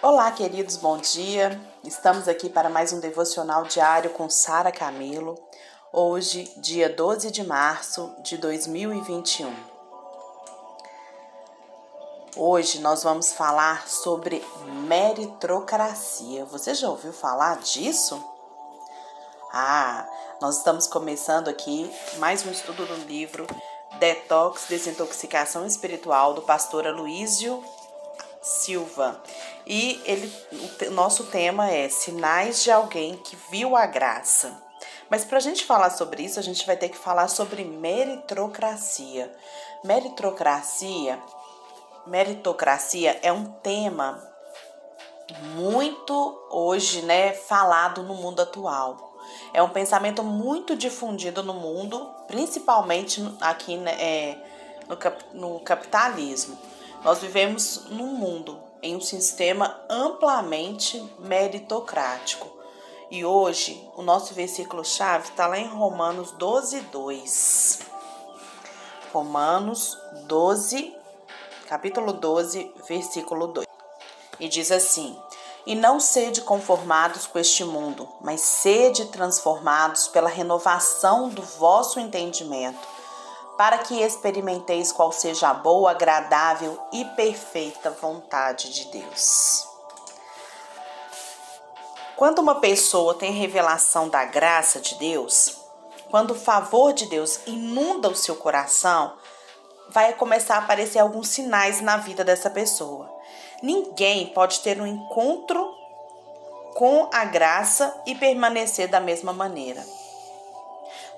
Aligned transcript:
Olá, 0.00 0.30
queridos, 0.30 0.76
bom 0.76 0.96
dia. 0.96 1.60
Estamos 1.82 2.28
aqui 2.28 2.48
para 2.48 2.68
mais 2.70 2.92
um 2.92 3.00
devocional 3.00 3.64
diário 3.64 4.10
com 4.10 4.30
Sara 4.30 4.70
Camilo. 4.70 5.36
Hoje, 5.92 6.52
dia 6.58 6.88
12 6.88 7.32
de 7.32 7.42
março 7.42 8.14
de 8.22 8.36
2021. 8.38 9.52
Hoje 12.36 12.78
nós 12.78 13.02
vamos 13.02 13.32
falar 13.32 13.88
sobre 13.88 14.40
meritocracia. 14.86 16.44
Você 16.44 16.76
já 16.76 16.88
ouviu 16.88 17.12
falar 17.12 17.58
disso? 17.58 18.24
Ah, 19.52 20.06
nós 20.40 20.58
estamos 20.58 20.86
começando 20.86 21.48
aqui 21.48 21.92
mais 22.18 22.46
um 22.46 22.52
estudo 22.52 22.86
do 22.86 22.94
livro 23.06 23.48
Detox, 23.98 24.66
Desintoxicação 24.68 25.66
Espiritual 25.66 26.34
do 26.34 26.42
pastor 26.42 26.86
Aloísio 26.86 27.64
Silva. 28.48 29.22
E 29.66 30.00
ele, 30.06 30.32
o 30.88 30.90
nosso 30.90 31.24
tema 31.24 31.70
é 31.70 31.88
Sinais 31.88 32.62
de 32.62 32.70
alguém 32.70 33.16
que 33.16 33.36
viu 33.50 33.76
a 33.76 33.84
graça. 33.84 34.62
Mas 35.10 35.24
para 35.24 35.36
a 35.36 35.40
gente 35.40 35.64
falar 35.64 35.90
sobre 35.90 36.22
isso, 36.22 36.38
a 36.38 36.42
gente 36.42 36.66
vai 36.66 36.76
ter 36.76 36.88
que 36.88 36.96
falar 36.96 37.28
sobre 37.28 37.62
meritocracia. 37.64 39.30
Meritocracia, 39.84 41.18
meritocracia 42.06 43.18
é 43.22 43.30
um 43.30 43.44
tema 43.44 44.26
muito 45.54 46.46
hoje, 46.50 47.02
né, 47.02 47.32
falado 47.34 48.02
no 48.02 48.14
mundo 48.14 48.40
atual. 48.40 49.14
É 49.52 49.62
um 49.62 49.68
pensamento 49.68 50.22
muito 50.22 50.74
difundido 50.74 51.42
no 51.42 51.52
mundo, 51.52 52.10
principalmente 52.26 53.22
aqui 53.40 53.76
né, 53.76 53.92
é, 54.00 54.38
no, 54.88 55.50
no 55.52 55.60
capitalismo. 55.60 56.58
Nós 57.04 57.20
vivemos 57.20 57.84
num 57.90 58.14
mundo 58.14 58.58
em 58.82 58.96
um 58.96 59.00
sistema 59.00 59.80
amplamente 59.88 61.00
meritocrático. 61.20 62.50
E 63.10 63.24
hoje 63.24 63.88
o 63.96 64.02
nosso 64.02 64.34
versículo-chave 64.34 65.28
está 65.28 65.46
lá 65.46 65.58
em 65.58 65.68
Romanos 65.68 66.32
12, 66.32 66.80
2. 66.82 67.80
Romanos 69.12 69.96
12, 70.26 70.94
capítulo 71.68 72.12
12, 72.12 72.74
versículo 72.86 73.46
2. 73.46 73.66
E 74.40 74.48
diz 74.48 74.70
assim: 74.72 75.16
E 75.64 75.74
não 75.74 76.00
sede 76.00 76.42
conformados 76.42 77.26
com 77.26 77.38
este 77.38 77.64
mundo, 77.64 78.08
mas 78.20 78.40
sede 78.40 79.06
transformados 79.06 80.08
pela 80.08 80.28
renovação 80.28 81.28
do 81.28 81.42
vosso 81.42 81.98
entendimento 82.00 82.98
para 83.58 83.78
que 83.78 84.00
experimenteis 84.00 84.92
qual 84.92 85.10
seja 85.10 85.48
a 85.48 85.54
boa, 85.54 85.90
agradável 85.90 86.80
e 86.92 87.04
perfeita 87.04 87.90
vontade 87.90 88.72
de 88.72 88.84
Deus. 88.84 89.66
Quando 92.16 92.38
uma 92.38 92.60
pessoa 92.60 93.14
tem 93.14 93.32
revelação 93.32 94.08
da 94.08 94.24
graça 94.24 94.80
de 94.80 94.94
Deus, 94.94 95.56
quando 96.08 96.30
o 96.30 96.38
favor 96.38 96.92
de 96.92 97.06
Deus 97.06 97.40
inunda 97.46 98.08
o 98.08 98.14
seu 98.14 98.36
coração, 98.36 99.16
vai 99.88 100.12
começar 100.12 100.54
a 100.54 100.58
aparecer 100.58 101.00
alguns 101.00 101.26
sinais 101.28 101.80
na 101.80 101.96
vida 101.96 102.22
dessa 102.22 102.48
pessoa. 102.48 103.12
Ninguém 103.60 104.28
pode 104.28 104.60
ter 104.60 104.80
um 104.80 104.86
encontro 104.86 105.74
com 106.74 107.10
a 107.12 107.24
graça 107.24 107.92
e 108.06 108.14
permanecer 108.14 108.86
da 108.86 109.00
mesma 109.00 109.32
maneira. 109.32 109.84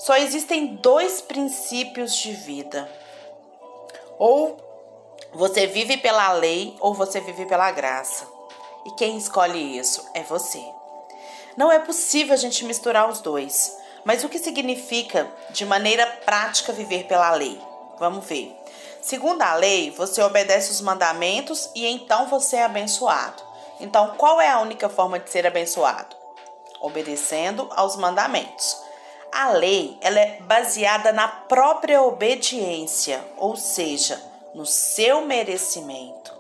Só 0.01 0.17
existem 0.17 0.77
dois 0.77 1.21
princípios 1.21 2.17
de 2.17 2.33
vida. 2.33 2.91
Ou 4.19 4.57
você 5.35 5.67
vive 5.67 5.99
pela 5.99 6.33
lei 6.33 6.75
ou 6.81 6.95
você 6.95 7.21
vive 7.21 7.45
pela 7.45 7.71
graça. 7.71 8.27
E 8.87 8.93
quem 8.93 9.19
escolhe 9.19 9.77
isso 9.77 10.03
é 10.15 10.23
você. 10.23 10.65
Não 11.55 11.71
é 11.71 11.79
possível 11.79 12.33
a 12.33 12.39
gente 12.39 12.65
misturar 12.65 13.11
os 13.11 13.21
dois. 13.21 13.77
Mas 14.03 14.25
o 14.25 14.31
que 14.31 14.39
significa 14.39 15.31
de 15.51 15.67
maneira 15.67 16.07
prática 16.25 16.73
viver 16.73 17.05
pela 17.05 17.33
lei? 17.33 17.61
Vamos 17.99 18.25
ver. 18.25 18.57
Segundo 19.03 19.43
a 19.43 19.53
lei, 19.53 19.91
você 19.91 20.23
obedece 20.23 20.71
os 20.71 20.81
mandamentos 20.81 21.69
e 21.75 21.87
então 21.87 22.27
você 22.27 22.57
é 22.57 22.65
abençoado. 22.65 23.43
Então, 23.79 24.15
qual 24.17 24.41
é 24.41 24.49
a 24.49 24.61
única 24.61 24.89
forma 24.89 25.19
de 25.19 25.29
ser 25.29 25.47
abençoado? 25.47 26.17
Obedecendo 26.81 27.69
aos 27.77 27.97
mandamentos. 27.97 28.89
A 29.33 29.51
lei 29.51 29.97
ela 30.01 30.19
é 30.19 30.41
baseada 30.41 31.13
na 31.13 31.29
própria 31.29 32.03
obediência, 32.03 33.25
ou 33.37 33.57
seja, 33.57 34.21
no 34.55 34.67
seu 34.67 35.21
merecimento. 35.23 36.33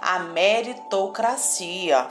a 0.00 0.18
meritocracia. 0.18 2.06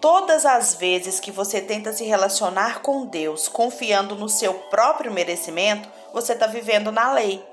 Todas 0.00 0.46
as 0.46 0.74
vezes 0.74 1.18
que 1.18 1.32
você 1.32 1.60
tenta 1.60 1.92
se 1.92 2.04
relacionar 2.04 2.80
com 2.80 3.04
Deus 3.04 3.48
confiando 3.48 4.14
no 4.14 4.28
seu 4.28 4.54
próprio 4.54 5.12
merecimento, 5.12 5.88
você 6.12 6.34
está 6.34 6.46
vivendo 6.46 6.92
na 6.92 7.12
lei. 7.12 7.44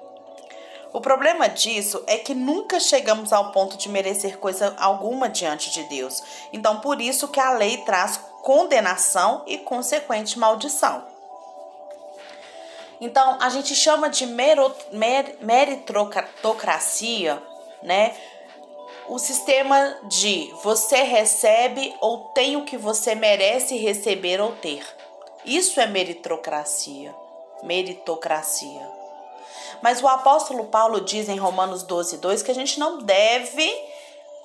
O 0.96 1.02
problema 1.02 1.50
disso 1.50 2.02
é 2.08 2.18
que 2.18 2.34
nunca 2.34 2.80
chegamos 2.80 3.34
ao 3.34 3.52
ponto 3.52 3.76
de 3.76 3.90
merecer 3.90 4.38
coisa 4.38 4.74
alguma 4.80 5.28
diante 5.28 5.70
de 5.70 5.84
Deus. 5.90 6.24
Então, 6.54 6.80
por 6.80 7.02
isso 7.02 7.28
que 7.28 7.38
a 7.38 7.52
lei 7.52 7.80
traz 7.80 8.18
condenação 8.42 9.44
e 9.46 9.58
consequente 9.58 10.40
maldição. 10.40 11.04
Então, 13.02 13.38
a 13.42 13.50
gente 13.50 13.76
chama 13.76 14.10
de 14.10 14.26
meritocracia, 15.42 17.44
né? 17.84 18.16
O 19.10 19.20
sistema 19.20 19.98
de 20.04 20.50
você 20.64 21.04
recebe 21.04 21.94
ou 22.00 22.30
tem 22.30 22.56
o 22.56 22.64
que 22.64 22.78
você 22.78 23.16
merece 23.16 23.76
receber 23.76 24.40
ou 24.40 24.54
ter. 24.54 24.82
Isso 25.44 25.82
é 25.82 25.88
meritocracia. 25.88 27.14
Meritocracia. 27.64 28.95
Mas 29.82 30.02
o 30.02 30.08
apóstolo 30.08 30.66
Paulo 30.66 31.02
diz 31.02 31.30
em 31.30 31.38
Romanos 31.38 31.84
12, 31.84 32.18
2 32.18 32.44
que 32.44 32.52
a 32.52 32.56
gente 32.56 32.80
não 32.80 33.00
deve 33.00 33.72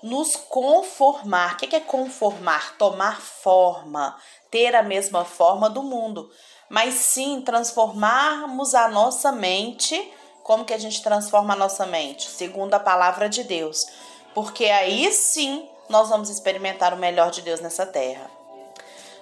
nos 0.02 0.36
conformar. 0.36 1.54
O 1.54 1.56
que 1.56 1.76
é 1.76 1.80
conformar? 1.80 2.76
Tomar 2.76 3.20
forma, 3.20 4.16
ter 4.50 4.74
a 4.74 4.82
mesma 4.82 5.24
forma 5.24 5.68
do 5.68 5.82
mundo, 5.82 6.30
mas 6.68 6.94
sim 6.94 7.40
transformarmos 7.42 8.74
a 8.74 8.88
nossa 8.88 9.32
mente. 9.32 10.12
Como 10.42 10.64
que 10.64 10.74
a 10.74 10.78
gente 10.78 11.02
transforma 11.02 11.54
a 11.54 11.56
nossa 11.56 11.86
mente? 11.86 12.28
Segundo 12.28 12.74
a 12.74 12.80
palavra 12.80 13.28
de 13.28 13.44
Deus. 13.44 13.86
Porque 14.34 14.66
aí 14.66 15.12
sim 15.12 15.68
nós 15.88 16.08
vamos 16.08 16.30
experimentar 16.30 16.94
o 16.94 16.96
melhor 16.96 17.30
de 17.30 17.42
Deus 17.42 17.60
nessa 17.60 17.84
terra. 17.84 18.30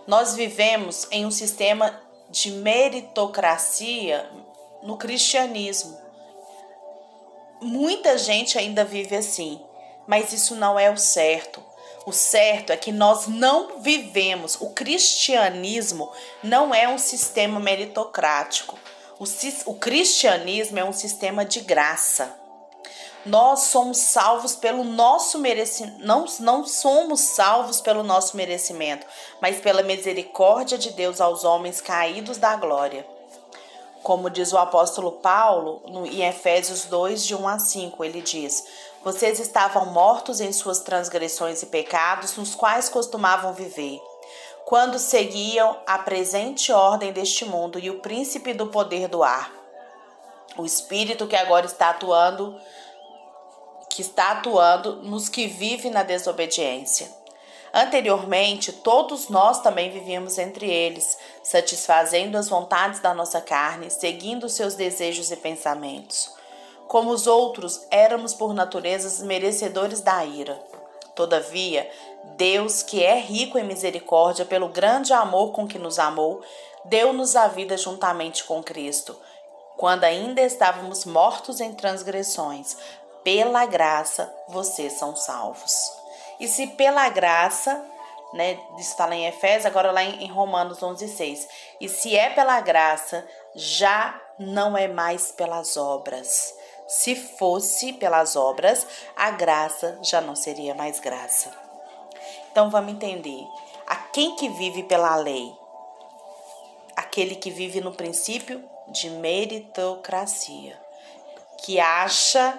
Nós 0.06 0.34
vivemos 0.34 1.06
em 1.10 1.26
um 1.26 1.30
sistema 1.30 2.00
de 2.30 2.50
meritocracia 2.50 4.30
no 4.82 4.96
cristianismo. 4.96 5.98
Muita 7.60 8.16
gente 8.16 8.56
ainda 8.58 8.84
vive 8.84 9.16
assim, 9.16 9.60
mas 10.06 10.32
isso 10.32 10.54
não 10.54 10.78
é 10.78 10.90
o 10.90 10.96
certo. 10.96 11.62
O 12.06 12.12
certo 12.12 12.72
é 12.72 12.76
que 12.76 12.90
nós 12.90 13.26
não 13.26 13.80
vivemos. 13.80 14.56
O 14.60 14.70
cristianismo 14.70 16.10
não 16.42 16.74
é 16.74 16.88
um 16.88 16.96
sistema 16.96 17.60
meritocrático. 17.60 18.78
O, 19.18 19.24
o 19.66 19.74
cristianismo 19.74 20.78
é 20.78 20.84
um 20.84 20.92
sistema 20.92 21.44
de 21.44 21.60
graça. 21.60 22.34
Nós 23.26 23.64
somos 23.64 23.98
salvos 23.98 24.56
pelo 24.56 24.84
nosso 24.84 25.38
merecimento. 25.38 25.98
Não, 25.98 26.24
não 26.40 26.66
somos 26.66 27.20
salvos 27.20 27.80
pelo 27.80 28.02
nosso 28.02 28.36
merecimento, 28.36 29.06
mas 29.40 29.60
pela 29.60 29.82
misericórdia 29.82 30.78
de 30.78 30.92
Deus 30.92 31.20
aos 31.20 31.44
homens 31.44 31.80
caídos 31.80 32.38
da 32.38 32.56
glória. 32.56 33.06
Como 34.08 34.30
diz 34.30 34.54
o 34.54 34.56
apóstolo 34.56 35.12
Paulo 35.12 35.82
no, 35.86 36.06
em 36.06 36.26
Efésios 36.26 36.86
2, 36.86 37.26
de 37.26 37.34
1 37.34 37.46
a 37.46 37.58
5, 37.58 38.02
ele 38.02 38.22
diz: 38.22 38.64
Vocês 39.04 39.38
estavam 39.38 39.84
mortos 39.92 40.40
em 40.40 40.50
suas 40.50 40.80
transgressões 40.80 41.62
e 41.62 41.66
pecados, 41.66 42.34
nos 42.38 42.54
quais 42.54 42.88
costumavam 42.88 43.52
viver, 43.52 44.00
quando 44.64 44.98
seguiam 44.98 45.76
a 45.86 45.98
presente 45.98 46.72
ordem 46.72 47.12
deste 47.12 47.44
mundo 47.44 47.78
e 47.78 47.90
o 47.90 48.00
príncipe 48.00 48.54
do 48.54 48.68
poder 48.68 49.08
do 49.08 49.22
ar, 49.22 49.52
o 50.56 50.64
espírito 50.64 51.26
que 51.26 51.36
agora 51.36 51.66
está 51.66 51.90
atuando 51.90 52.58
que 53.90 54.00
está 54.00 54.30
atuando 54.30 55.02
nos 55.02 55.28
que 55.28 55.46
vivem 55.46 55.90
na 55.90 56.02
desobediência. 56.02 57.10
Anteriormente, 57.72 58.72
todos 58.72 59.28
nós 59.28 59.60
também 59.60 59.90
vivíamos 59.90 60.38
entre 60.38 60.70
eles, 60.70 61.18
satisfazendo 61.42 62.36
as 62.36 62.48
vontades 62.48 63.00
da 63.00 63.12
nossa 63.12 63.40
carne, 63.40 63.90
seguindo 63.90 64.48
seus 64.48 64.74
desejos 64.74 65.30
e 65.30 65.36
pensamentos. 65.36 66.32
Como 66.86 67.10
os 67.10 67.26
outros, 67.26 67.86
éramos 67.90 68.32
por 68.32 68.54
natureza 68.54 69.24
merecedores 69.24 70.00
da 70.00 70.24
ira. 70.24 70.58
Todavia, 71.14 71.90
Deus, 72.36 72.82
que 72.82 73.02
é 73.02 73.18
rico 73.18 73.58
em 73.58 73.64
misericórdia 73.64 74.44
pelo 74.44 74.68
grande 74.68 75.12
amor 75.12 75.52
com 75.52 75.66
que 75.66 75.78
nos 75.78 75.98
amou, 75.98 76.40
deu-nos 76.84 77.36
a 77.36 77.48
vida 77.48 77.76
juntamente 77.76 78.44
com 78.44 78.62
Cristo 78.62 79.16
quando 79.78 80.02
ainda 80.02 80.40
estávamos 80.40 81.04
mortos 81.04 81.60
em 81.60 81.72
transgressões, 81.72 82.76
pela 83.22 83.64
graça 83.64 84.28
vocês 84.48 84.94
são 84.94 85.14
salvos. 85.14 85.72
E 86.40 86.46
se 86.46 86.66
pela 86.68 87.08
graça, 87.08 87.84
né, 88.32 88.58
isso 88.78 88.90
está 88.90 89.06
lá 89.06 89.14
em 89.14 89.26
Efésios, 89.26 89.66
agora 89.66 89.90
lá 89.90 90.02
em 90.02 90.30
Romanos 90.30 90.82
11, 90.82 91.08
6. 91.08 91.48
E 91.80 91.88
se 91.88 92.16
é 92.16 92.30
pela 92.30 92.60
graça, 92.60 93.26
já 93.54 94.20
não 94.38 94.76
é 94.76 94.86
mais 94.86 95.32
pelas 95.32 95.76
obras. 95.76 96.54
Se 96.86 97.14
fosse 97.14 97.92
pelas 97.92 98.36
obras, 98.36 98.86
a 99.16 99.30
graça 99.30 99.98
já 100.02 100.20
não 100.20 100.34
seria 100.34 100.74
mais 100.74 101.00
graça. 101.00 101.50
Então 102.50 102.70
vamos 102.70 102.92
entender. 102.92 103.46
A 103.86 103.96
quem 103.96 104.36
que 104.36 104.48
vive 104.48 104.82
pela 104.82 105.14
lei? 105.16 105.54
Aquele 106.96 107.36
que 107.36 107.50
vive 107.50 107.80
no 107.80 107.92
princípio 107.92 108.62
de 108.88 109.10
meritocracia, 109.10 110.78
que 111.58 111.78
acha 111.78 112.58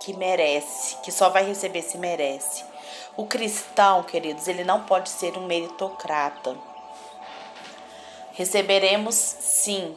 que 0.00 0.12
merece, 0.12 0.96
que 1.02 1.10
só 1.10 1.28
vai 1.28 1.44
receber 1.44 1.82
se 1.82 1.98
merece. 1.98 2.64
O 3.16 3.26
cristão, 3.26 4.02
queridos, 4.02 4.48
ele 4.48 4.64
não 4.64 4.82
pode 4.82 5.08
ser 5.08 5.38
um 5.38 5.46
meritocrata. 5.46 6.56
Receberemos, 8.32 9.14
sim, 9.14 9.96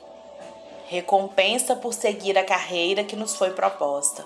recompensa 0.87 1.75
por 1.75 1.95
seguir 1.95 2.37
a 2.37 2.45
carreira 2.45 3.03
que 3.03 3.15
nos 3.15 3.35
foi 3.35 3.51
proposta, 3.51 4.23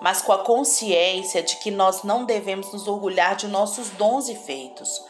mas 0.00 0.22
com 0.22 0.32
a 0.32 0.38
consciência 0.38 1.42
de 1.42 1.56
que 1.56 1.70
nós 1.70 2.02
não 2.02 2.24
devemos 2.24 2.72
nos 2.72 2.88
orgulhar 2.88 3.36
de 3.36 3.46
nossos 3.46 3.90
dons 3.90 4.30
e 4.30 4.34
feitos, 4.34 5.04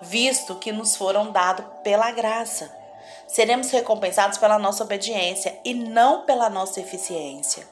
visto 0.00 0.54
que 0.54 0.70
nos 0.70 0.94
foram 0.94 1.32
dados 1.32 1.66
pela 1.82 2.12
graça. 2.12 2.72
Seremos 3.26 3.72
recompensados 3.72 4.38
pela 4.38 4.60
nossa 4.60 4.84
obediência 4.84 5.58
e 5.64 5.74
não 5.74 6.24
pela 6.24 6.48
nossa 6.48 6.80
eficiência. 6.80 7.66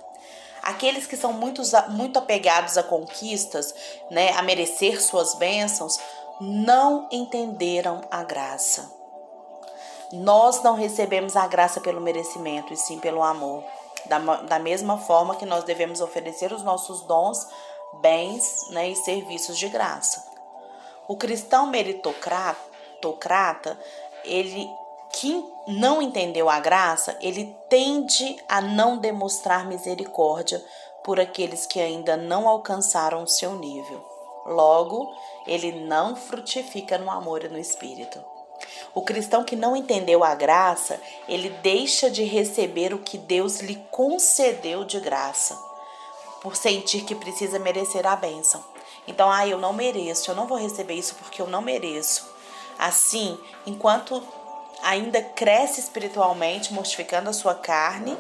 Aqueles 0.63 1.07
que 1.07 1.17
são 1.17 1.33
muito, 1.33 1.63
muito 1.89 2.19
apegados 2.19 2.77
a 2.77 2.83
conquistas, 2.83 3.75
né, 4.11 4.33
a 4.33 4.43
merecer 4.43 5.03
suas 5.03 5.35
bênçãos, 5.35 5.99
não 6.41 7.09
entenderam 7.11 8.03
a 8.11 8.23
graça. 8.23 8.93
Nós 10.13 10.63
não 10.63 10.75
recebemos 10.75 11.37
a 11.37 11.47
graça 11.47 11.81
pelo 11.81 12.01
merecimento, 12.01 12.73
e 12.73 12.77
sim 12.77 12.99
pelo 12.99 13.23
amor. 13.23 13.65
Da, 14.07 14.19
da 14.19 14.59
mesma 14.59 14.99
forma 14.99 15.37
que 15.37 15.45
nós 15.45 15.65
devemos 15.65 16.01
oferecer 16.01 16.53
os 16.53 16.63
nossos 16.63 17.03
dons, 17.03 17.47
bens 18.01 18.69
né, 18.71 18.89
e 18.89 18.97
serviços 18.97 19.59
de 19.59 19.69
graça. 19.69 20.27
O 21.07 21.17
cristão 21.17 21.67
meritocrata, 21.67 23.79
ele 24.25 24.69
que 25.13 25.45
não 25.67 26.01
entendeu 26.01 26.49
a 26.49 26.61
graça, 26.61 27.17
ele 27.21 27.55
tende 27.69 28.37
a 28.49 28.61
não 28.61 28.99
demonstrar 28.99 29.67
misericórdia 29.67 30.65
por 31.05 31.19
aqueles 31.19 31.67
que 31.67 31.81
ainda 31.81 32.17
não 32.17 32.49
alcançaram 32.49 33.23
o 33.23 33.29
seu 33.29 33.55
nível. 33.55 34.05
Logo, 34.47 35.15
ele 35.47 35.73
não 35.73 36.17
frutifica 36.17 36.99
no 36.99 37.11
amor 37.11 37.45
e 37.45 37.49
no 37.49 37.59
espírito. 37.59 38.23
O 38.95 39.03
cristão 39.03 39.45
que 39.45 39.55
não 39.55 39.77
entendeu 39.77 40.25
a 40.25 40.35
graça, 40.35 41.01
ele 41.29 41.51
deixa 41.63 42.11
de 42.11 42.25
receber 42.25 42.93
o 42.93 42.99
que 42.99 43.17
Deus 43.17 43.61
lhe 43.61 43.77
concedeu 43.91 44.85
de 44.85 44.99
graça, 44.99 45.57
por 46.41 46.57
sentir 46.57 47.05
que 47.05 47.15
precisa 47.15 47.59
merecer 47.59 48.07
a 48.07 48.17
bênção. 48.17 48.65
Então, 49.07 49.31
ah, 49.31 49.47
eu 49.47 49.59
não 49.59 49.73
mereço, 49.73 50.31
eu 50.31 50.35
não 50.35 50.47
vou 50.47 50.59
receber 50.59 50.95
isso 50.95 51.15
porque 51.15 51.41
eu 51.41 51.47
não 51.47 51.63
mereço. 51.63 52.29
Assim, 52.79 53.39
enquanto 53.67 54.23
ainda 54.83 55.23
cresce 55.23 55.81
espiritualmente, 55.81 56.73
mortificando 56.73 57.31
a 57.31 57.33
sua 57.33 57.55
carne, 57.55 58.17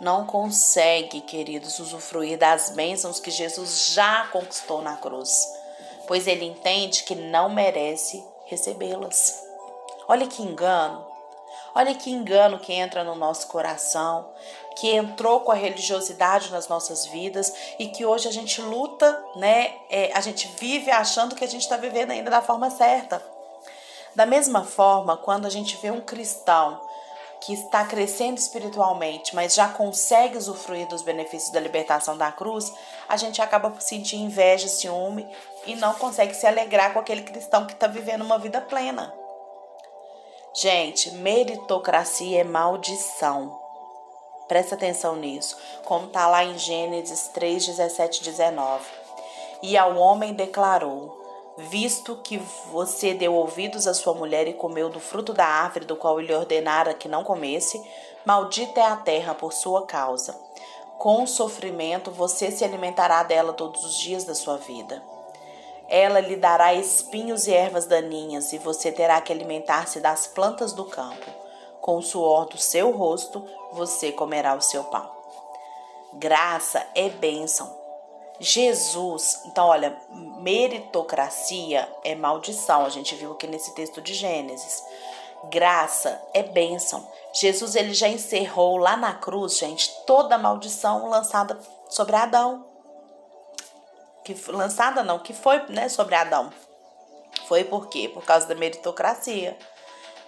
não 0.00 0.24
consegue, 0.24 1.20
queridos, 1.20 1.78
usufruir 1.78 2.38
das 2.38 2.70
bênçãos 2.70 3.20
que 3.20 3.30
Jesus 3.30 3.92
já 3.92 4.26
conquistou 4.32 4.80
na 4.80 4.96
cruz, 4.96 5.46
pois 6.06 6.26
ele 6.26 6.46
entende 6.46 7.02
que 7.02 7.14
não 7.14 7.50
merece 7.50 8.24
recebê-las. 8.46 9.42
Olha 10.08 10.26
que 10.26 10.42
engano. 10.42 11.06
Olha 11.74 11.94
que 11.94 12.10
engano 12.10 12.58
que 12.58 12.72
entra 12.72 13.04
no 13.04 13.14
nosso 13.14 13.46
coração, 13.46 14.28
que 14.76 14.90
entrou 14.90 15.40
com 15.40 15.52
a 15.52 15.54
religiosidade 15.54 16.50
nas 16.50 16.66
nossas 16.66 17.06
vidas 17.06 17.52
e 17.78 17.86
que 17.86 18.04
hoje 18.04 18.26
a 18.26 18.32
gente 18.32 18.60
luta, 18.60 19.22
né? 19.36 19.74
É, 19.88 20.10
a 20.14 20.20
gente 20.20 20.48
vive 20.58 20.90
achando 20.90 21.36
que 21.36 21.44
a 21.44 21.48
gente 21.48 21.62
está 21.62 21.76
vivendo 21.76 22.10
ainda 22.10 22.30
da 22.30 22.42
forma 22.42 22.70
certa. 22.70 23.22
Da 24.14 24.26
mesma 24.26 24.64
forma, 24.64 25.16
quando 25.16 25.46
a 25.46 25.50
gente 25.50 25.76
vê 25.76 25.90
um 25.90 26.00
cristão 26.00 26.80
que 27.40 27.54
está 27.54 27.84
crescendo 27.84 28.38
espiritualmente, 28.38 29.34
mas 29.34 29.54
já 29.54 29.68
consegue 29.68 30.36
usufruir 30.36 30.86
dos 30.88 31.02
benefícios 31.02 31.52
da 31.52 31.60
libertação 31.60 32.16
da 32.16 32.30
cruz, 32.30 32.72
a 33.08 33.16
gente 33.16 33.40
acaba 33.40 33.70
por 33.70 33.80
sentir 33.80 34.16
inveja, 34.16 34.68
ciúme 34.68 35.26
e 35.64 35.74
não 35.74 35.94
consegue 35.94 36.34
se 36.34 36.46
alegrar 36.46 36.92
com 36.92 36.98
aquele 36.98 37.22
cristão 37.22 37.66
que 37.66 37.72
está 37.72 37.86
vivendo 37.86 38.22
uma 38.22 38.38
vida 38.38 38.60
plena. 38.60 39.14
Gente, 40.52 41.12
meritocracia 41.12 42.40
é 42.40 42.44
maldição. 42.44 43.58
Presta 44.48 44.74
atenção 44.74 45.14
nisso, 45.14 45.56
como 45.84 46.06
está 46.06 46.26
lá 46.26 46.44
em 46.44 46.58
Gênesis 46.58 47.28
3, 47.28 47.66
17 47.66 48.24
19. 48.24 48.84
E 49.62 49.78
ao 49.78 49.96
homem 49.96 50.34
declarou: 50.34 51.19
Visto 51.68 52.16
que 52.16 52.38
você 52.72 53.12
deu 53.12 53.34
ouvidos 53.34 53.86
à 53.86 53.92
sua 53.92 54.14
mulher 54.14 54.48
e 54.48 54.54
comeu 54.54 54.88
do 54.88 54.98
fruto 54.98 55.34
da 55.34 55.44
árvore 55.44 55.84
do 55.84 55.94
qual 55.94 56.18
ele 56.18 56.34
ordenara 56.34 56.94
que 56.94 57.06
não 57.06 57.22
comesse, 57.22 57.84
maldita 58.24 58.80
é 58.80 58.86
a 58.86 58.96
terra 58.96 59.34
por 59.34 59.52
sua 59.52 59.84
causa. 59.84 60.34
Com 60.98 61.26
sofrimento 61.26 62.10
você 62.10 62.50
se 62.50 62.64
alimentará 62.64 63.22
dela 63.22 63.52
todos 63.52 63.84
os 63.84 63.98
dias 63.98 64.24
da 64.24 64.34
sua 64.34 64.56
vida. 64.56 65.02
Ela 65.86 66.20
lhe 66.20 66.36
dará 66.36 66.72
espinhos 66.72 67.46
e 67.46 67.52
ervas 67.52 67.84
daninhas, 67.84 68.52
e 68.52 68.58
você 68.58 68.90
terá 68.90 69.20
que 69.20 69.32
alimentar-se 69.32 70.00
das 70.00 70.26
plantas 70.26 70.72
do 70.72 70.84
campo. 70.86 71.26
Com 71.80 71.98
o 71.98 72.02
suor 72.02 72.46
do 72.46 72.56
seu 72.56 72.90
rosto, 72.90 73.44
você 73.72 74.12
comerá 74.12 74.54
o 74.54 74.62
seu 74.62 74.84
pão. 74.84 75.10
Graça 76.14 76.86
é 76.94 77.08
bênção. 77.10 77.80
Jesus, 78.38 79.42
então 79.44 79.66
olha, 79.66 79.94
meritocracia 80.42 81.88
é 82.04 82.14
maldição, 82.14 82.84
a 82.84 82.88
gente 82.88 83.14
viu 83.14 83.32
aqui 83.32 83.46
nesse 83.46 83.74
texto 83.74 84.00
de 84.00 84.14
Gênesis. 84.14 84.82
Graça 85.50 86.20
é 86.34 86.42
bênção. 86.42 87.06
Jesus 87.32 87.74
ele 87.74 87.94
já 87.94 88.08
encerrou 88.08 88.76
lá 88.76 88.96
na 88.96 89.14
cruz, 89.14 89.58
gente, 89.58 89.90
toda 90.06 90.34
a 90.34 90.38
maldição 90.38 91.08
lançada 91.08 91.58
sobre 91.88 92.14
Adão 92.16 92.70
que 94.24 94.50
lançada 94.50 95.02
não, 95.02 95.18
que 95.18 95.32
foi, 95.32 95.62
né, 95.68 95.88
sobre 95.88 96.14
Adão. 96.14 96.52
Foi 97.46 97.64
por 97.64 97.88
quê? 97.88 98.08
Por 98.08 98.24
causa 98.24 98.46
da 98.46 98.54
meritocracia. 98.54 99.56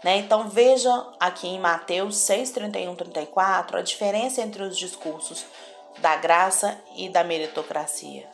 Né? 0.03 0.17
Então 0.17 0.49
veja 0.49 0.91
aqui 1.21 1.47
em 1.47 1.61
Mateus 1.61 2.17
6, 2.19 2.51
31, 2.51 2.97
34 2.97 3.79
a 3.79 3.83
diferença 3.83 4.41
entre 4.41 4.63
os 4.63 4.77
discursos 4.77 5.45
da 5.99 6.17
graça 6.17 6.79
e 6.97 7.09
da 7.09 7.23
meritocracia. 7.23 8.32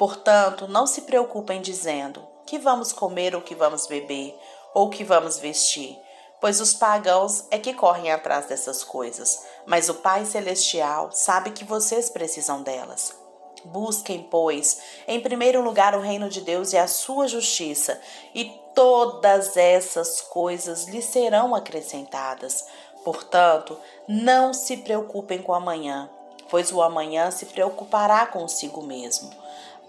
Portanto, 0.00 0.66
não 0.66 0.86
se 0.86 1.02
preocupem 1.02 1.60
dizendo 1.60 2.26
que 2.46 2.58
vamos 2.58 2.90
comer 2.90 3.34
ou 3.34 3.42
que 3.42 3.54
vamos 3.54 3.86
beber 3.86 4.34
ou 4.72 4.88
que 4.88 5.04
vamos 5.04 5.38
vestir, 5.38 5.94
pois 6.40 6.58
os 6.58 6.72
pagãos 6.72 7.44
é 7.50 7.58
que 7.58 7.74
correm 7.74 8.10
atrás 8.10 8.46
dessas 8.46 8.82
coisas, 8.82 9.44
mas 9.66 9.90
o 9.90 9.94
Pai 9.96 10.24
Celestial 10.24 11.12
sabe 11.12 11.50
que 11.50 11.66
vocês 11.66 12.08
precisam 12.08 12.62
delas. 12.62 13.14
Busquem, 13.62 14.22
pois, 14.22 14.80
em 15.06 15.20
primeiro 15.20 15.60
lugar 15.60 15.94
o 15.94 16.00
reino 16.00 16.30
de 16.30 16.40
Deus 16.40 16.72
e 16.72 16.78
a 16.78 16.88
sua 16.88 17.28
justiça, 17.28 18.00
e 18.34 18.46
todas 18.74 19.54
essas 19.54 20.22
coisas 20.22 20.86
lhe 20.86 21.02
serão 21.02 21.54
acrescentadas. 21.54 22.64
Portanto, 23.04 23.78
não 24.08 24.54
se 24.54 24.78
preocupem 24.78 25.42
com 25.42 25.52
amanhã, 25.52 26.08
pois 26.48 26.72
o 26.72 26.80
amanhã 26.80 27.30
se 27.30 27.44
preocupará 27.44 28.24
consigo 28.24 28.82
mesmo. 28.82 29.30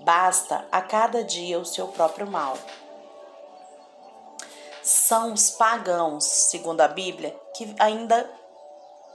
Basta 0.03 0.65
a 0.71 0.81
cada 0.81 1.23
dia 1.23 1.59
o 1.59 1.65
seu 1.65 1.87
próprio 1.87 2.29
mal. 2.29 2.57
São 4.81 5.33
os 5.33 5.51
pagãos, 5.51 6.23
segundo 6.23 6.81
a 6.81 6.87
Bíblia, 6.87 7.39
que 7.55 7.75
ainda 7.77 8.29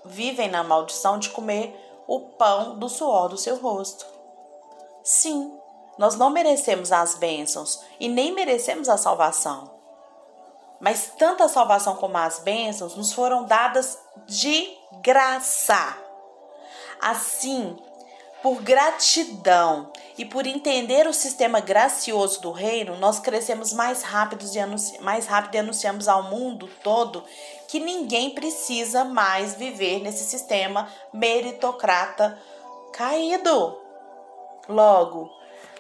vivem 0.04 0.48
na 0.48 0.62
maldição 0.62 1.18
de 1.18 1.30
comer 1.30 1.74
o 2.06 2.20
pão 2.20 2.78
do 2.78 2.88
suor 2.88 3.28
do 3.28 3.36
seu 3.36 3.56
rosto. 3.56 4.06
Sim, 5.02 5.58
nós 5.98 6.14
não 6.14 6.30
merecemos 6.30 6.92
as 6.92 7.16
bênçãos 7.16 7.82
e 7.98 8.08
nem 8.08 8.32
merecemos 8.32 8.88
a 8.88 8.96
salvação. 8.96 9.74
Mas 10.78 11.12
tanto 11.18 11.42
a 11.42 11.48
salvação 11.48 11.96
como 11.96 12.16
as 12.18 12.38
bênçãos 12.38 12.94
nos 12.94 13.12
foram 13.12 13.44
dadas 13.44 13.98
de 14.26 14.76
graça. 15.00 15.96
Assim, 17.00 17.76
Por 18.46 18.62
gratidão 18.62 19.90
e 20.16 20.24
por 20.24 20.46
entender 20.46 21.08
o 21.08 21.12
sistema 21.12 21.58
gracioso 21.58 22.40
do 22.40 22.52
reino, 22.52 22.96
nós 22.96 23.18
crescemos 23.18 23.72
mais 23.72 24.04
rápido 24.04 24.44
e, 24.44 25.00
mais 25.00 25.26
rápido 25.26 25.56
e 25.56 25.58
anunciamos 25.58 26.06
ao 26.06 26.22
mundo 26.22 26.70
todo 26.80 27.24
que 27.66 27.80
ninguém 27.80 28.30
precisa 28.30 29.02
mais 29.02 29.54
viver 29.54 30.00
nesse 30.00 30.22
sistema 30.22 30.88
meritocrata 31.12 32.40
caído. 32.92 33.80
Logo, 34.68 35.28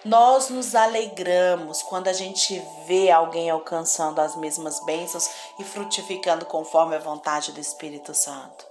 nós 0.04 0.50
nos 0.50 0.74
alegramos 0.74 1.84
quando 1.84 2.08
a 2.08 2.12
gente 2.12 2.60
vê 2.84 3.12
alguém 3.12 3.48
alcançando 3.48 4.20
as 4.20 4.34
mesmas 4.34 4.84
bênçãos 4.84 5.30
e 5.60 5.62
frutificando 5.62 6.44
conforme 6.44 6.96
a 6.96 6.98
vontade 6.98 7.52
do 7.52 7.60
Espírito 7.60 8.12
Santo. 8.12 8.66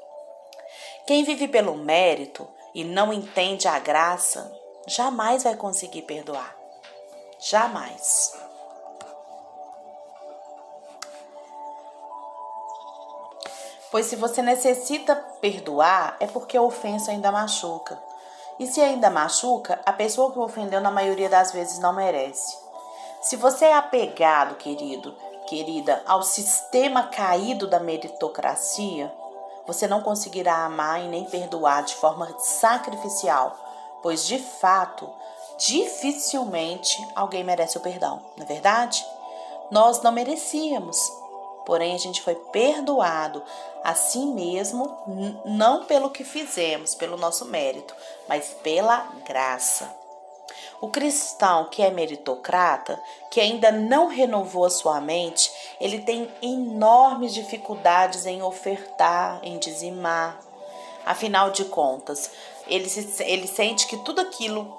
Quem 1.08 1.24
vive 1.24 1.48
pelo 1.48 1.78
mérito 1.78 2.46
e 2.76 2.84
não 2.84 3.14
entende 3.14 3.70
a 3.70 3.80
graça, 3.80 4.52
jamais 4.86 5.44
vai 5.44 5.56
conseguir 5.56 6.02
perdoar. 6.02 6.54
Jamais. 7.40 8.38
Pois 13.90 14.08
se 14.08 14.18
você 14.18 14.42
necessita 14.42 15.16
perdoar, 15.40 16.18
é 16.20 16.28
porque 16.28 16.58
a 16.58 16.62
ofensa 16.62 17.12
ainda 17.12 17.32
machuca. 17.32 17.98
E 18.60 18.68
se 18.68 18.82
ainda 18.82 19.10
machuca, 19.10 19.80
a 19.86 19.94
pessoa 19.94 20.34
que 20.34 20.40
ofendeu 20.40 20.82
na 20.82 20.92
maioria 20.92 21.30
das 21.30 21.54
vezes 21.54 21.80
não 21.80 21.94
merece. 21.94 22.58
Se 23.22 23.38
você 23.38 23.66
é 23.66 23.74
apegado, 23.74 24.56
querido, 24.56 25.16
querida, 25.48 26.04
ao 26.06 26.24
sistema 26.24 27.04
caído 27.08 27.68
da 27.68 27.80
meritocracia, 27.80 29.14
você 29.68 29.88
não 29.88 30.02
conseguirá 30.02 30.66
amar 30.66 31.02
e 31.02 31.08
nem 31.08 31.26
perdoar 31.26 31.84
de 31.84 31.96
forma 31.96 32.34
sacrificial, 32.40 33.58
pois 34.02 34.26
de 34.26 34.40
fato, 34.40 35.10
dificilmente 35.58 36.96
alguém 37.16 37.44
merece 37.44 37.78
o 37.78 37.82
perdão, 37.82 38.22
não 38.38 38.44
é 38.44 38.48
verdade? 38.48 39.06
Nós 39.72 40.02
não 40.02 40.12
merecíamos, 40.12 40.98
porém 41.66 41.96
a 41.96 41.98
gente 41.98 42.22
foi 42.22 42.36
perdoado 42.36 43.42
assim 43.84 44.34
mesmo, 44.34 44.96
não 45.46 45.86
pelo 45.86 46.10
que 46.10 46.24
fizemos, 46.24 46.96
pelo 46.96 47.18
nosso 47.18 47.46
mérito, 47.46 47.96
mas 48.28 48.56
pela 48.62 49.08
graça. 49.26 50.05
O 50.82 50.90
cristão 50.90 51.70
que 51.70 51.82
é 51.82 51.90
meritocrata, 51.90 53.00
que 53.32 53.40
ainda 53.40 53.72
não 53.72 54.08
renovou 54.08 54.66
a 54.66 54.70
sua 54.70 55.02
mente, 55.02 55.52
ele 55.80 56.00
tem 56.00 56.32
enormes 56.42 57.34
dificuldades 57.34 58.26
em 58.26 58.42
ofertar, 58.42 59.40
em 59.44 59.58
dizimar. 59.58 60.40
Afinal 61.06 61.52
de 61.52 61.66
contas, 61.66 62.32
ele, 62.68 62.90
se, 62.90 63.24
ele 63.24 63.48
sente 63.48 63.88
que 63.88 63.98
tudo 63.98 64.22
aquilo, 64.22 64.76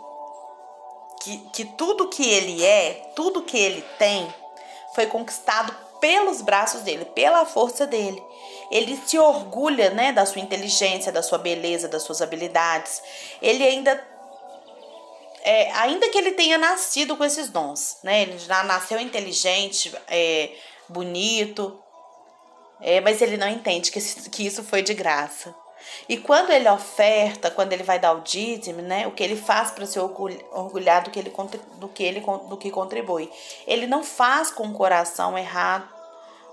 que, 1.22 1.38
que 1.52 1.64
tudo 1.64 2.08
que 2.08 2.28
ele 2.28 2.64
é, 2.64 3.10
tudo 3.14 3.42
que 3.42 3.56
ele 3.56 3.82
tem, 3.98 4.32
foi 4.94 5.06
conquistado 5.06 5.74
pelos 6.00 6.40
braços 6.42 6.82
dele, 6.82 7.04
pela 7.04 7.44
força 7.44 7.86
dele. 7.86 8.22
Ele 8.70 8.96
se 9.06 9.18
orgulha, 9.18 9.90
né, 9.90 10.12
da 10.12 10.26
sua 10.26 10.40
inteligência, 10.40 11.12
da 11.12 11.22
sua 11.22 11.38
beleza, 11.38 11.88
das 11.88 12.02
suas 12.02 12.20
habilidades. 12.20 13.02
Ele 13.40 13.64
ainda 13.64 14.15
é, 15.46 15.70
ainda 15.74 16.08
que 16.08 16.18
ele 16.18 16.32
tenha 16.32 16.58
nascido 16.58 17.16
com 17.16 17.24
esses 17.24 17.48
dons, 17.48 17.98
né? 18.02 18.22
Ele 18.22 18.36
já 18.36 18.64
nasceu 18.64 18.98
inteligente, 18.98 19.94
é, 20.08 20.50
bonito, 20.88 21.78
é, 22.80 23.00
mas 23.00 23.22
ele 23.22 23.36
não 23.36 23.48
entende 23.48 23.92
que, 23.92 24.00
que 24.28 24.44
isso 24.44 24.64
foi 24.64 24.82
de 24.82 24.92
graça. 24.92 25.54
E 26.08 26.16
quando 26.16 26.50
ele 26.50 26.68
oferta, 26.68 27.48
quando 27.48 27.72
ele 27.72 27.84
vai 27.84 27.96
dar 27.96 28.12
o 28.14 28.22
dízimo, 28.22 28.82
né, 28.82 29.06
o 29.06 29.12
que 29.12 29.22
ele 29.22 29.36
faz 29.36 29.70
para 29.70 29.86
se 29.86 30.00
orgulhar 30.00 31.04
do 31.04 31.10
que 31.10 31.18
ele 31.20 31.32
do 31.76 31.88
que 31.88 32.02
ele 32.02 32.20
do 32.48 32.56
que 32.56 32.68
contribui. 32.72 33.30
Ele 33.68 33.86
não 33.86 34.02
faz 34.02 34.50
com 34.50 34.66
o 34.66 34.74
coração 34.74 35.38
errado. 35.38 35.88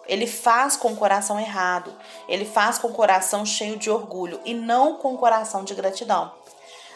Ele 0.05 0.27
faz 0.27 0.75
com 0.75 0.93
o 0.93 0.95
coração 0.95 1.39
errado. 1.39 1.91
Ele 2.29 2.45
faz 2.45 2.77
com 2.77 2.89
o 2.89 2.93
coração 2.93 3.43
cheio 3.43 3.75
de 3.75 3.89
orgulho 3.89 4.39
e 4.45 4.53
não 4.53 4.97
com 4.97 5.15
o 5.15 5.17
coração 5.17 5.63
de 5.63 5.73
gratidão. 5.73 6.31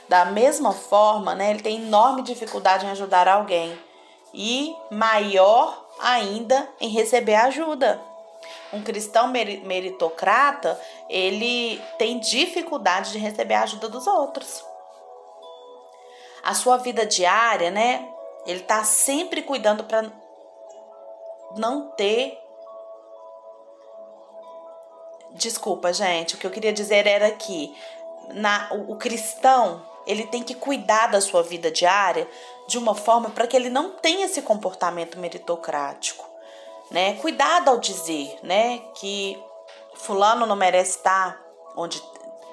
Da 0.10 0.26
mesma 0.26 0.72
forma, 0.72 1.36
né, 1.36 1.50
ele 1.50 1.62
tem 1.62 1.78
enorme 1.78 2.22
dificuldade 2.22 2.86
em 2.86 2.90
ajudar 2.90 3.28
alguém 3.28 3.78
e 4.34 4.76
maior 4.90 5.86
ainda 6.00 6.68
em 6.80 6.90
receber 6.90 7.36
ajuda. 7.36 8.00
Um 8.72 8.84
cristão 8.84 9.28
meritocrata, 9.28 10.80
ele 11.10 11.82
tem 11.98 12.20
dificuldade 12.20 13.12
de 13.12 13.18
receber 13.18 13.56
a 13.56 13.64
ajuda 13.64 13.90
dos 13.90 14.08
outros. 14.08 14.64
A 16.44 16.54
sua 16.54 16.78
vida 16.78 17.06
diária, 17.06 17.72
né? 17.72 18.08
Ele 18.46 18.62
tá 18.62 18.84
sempre 18.84 19.42
cuidando 19.42 19.84
para 19.84 20.06
não 21.58 21.90
ter 21.92 22.38
Desculpa, 25.32 25.94
gente. 25.94 26.34
O 26.34 26.38
que 26.38 26.48
eu 26.48 26.52
queria 26.52 26.74
dizer 26.74 27.06
era 27.06 27.30
que 27.32 27.76
na, 28.34 28.70
o, 28.72 28.94
o 28.94 28.96
cristão 28.98 29.86
ele 30.08 30.26
tem 30.26 30.42
que 30.42 30.56
cuidar 30.56 31.08
da 31.08 31.22
sua 31.22 31.44
vida 31.44 31.70
diária 31.70 32.28
de 32.68 32.78
uma 32.78 32.96
forma 32.96 33.30
para 33.30 33.46
que 33.46 33.56
ele 33.56 33.70
não 33.70 33.92
tenha 33.92 34.26
esse 34.26 34.42
comportamento 34.42 35.20
meritocrático, 35.20 36.26
né? 36.90 37.14
Cuidado 37.16 37.70
ao 37.70 37.78
dizer, 37.78 38.40
né, 38.42 38.82
que 38.96 39.38
fulano 39.94 40.46
não 40.46 40.56
merece 40.56 40.98
estar 40.98 41.46
onde 41.76 42.02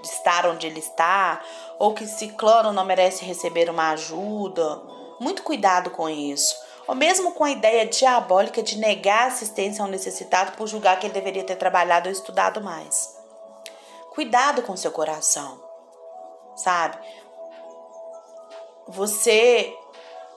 estar 0.03 0.47
onde 0.47 0.67
ele 0.67 0.81
está, 0.81 1.41
ou 1.79 1.95
que 1.95 2.07
ciclano 2.07 2.73
não 2.73 2.85
merece 2.85 3.25
receber 3.25 3.71
uma 3.71 3.91
ajuda. 3.91 4.83
Muito 5.19 5.43
cuidado 5.43 5.91
com 5.91 6.09
isso. 6.09 6.57
Ou 6.87 6.95
mesmo 6.95 7.33
com 7.33 7.45
a 7.45 7.51
ideia 7.51 7.87
diabólica 7.87 8.63
de 8.63 8.77
negar 8.77 9.29
assistência 9.29 9.83
ao 9.83 9.91
necessitado 9.91 10.53
por 10.53 10.67
julgar 10.67 10.99
que 11.01 11.07
ele 11.07 11.15
deveria 11.15 11.45
ter 11.45 11.57
trabalhado 11.57 12.09
ou 12.09 12.13
estudado 12.13 12.61
mais. 12.61 13.17
Cuidado 14.15 14.63
com 14.63 14.77
seu 14.77 14.93
coração, 14.93 15.61
sabe? 16.55 16.99
Você 18.89 19.75